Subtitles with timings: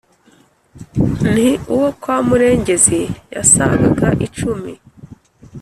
[1.31, 2.99] Nti: "Uwo kwa Murengezi
[3.35, 4.73] yasagaga icumi,